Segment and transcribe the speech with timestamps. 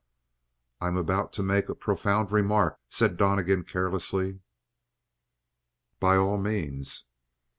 [0.79, 4.39] "I am about to make a profound remark," said Donnegan carelessly.
[5.99, 7.03] "By all means."